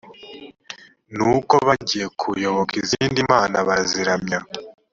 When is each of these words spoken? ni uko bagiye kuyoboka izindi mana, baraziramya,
ni 1.15 1.23
uko 1.35 1.55
bagiye 1.67 2.05
kuyoboka 2.19 2.73
izindi 2.83 3.19
mana, 3.31 3.57
baraziramya, 3.67 4.39